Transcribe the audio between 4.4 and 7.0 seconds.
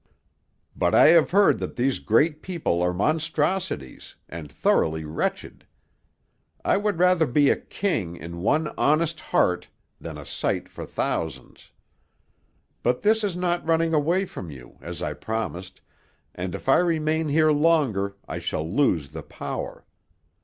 thoroughly wretched. I would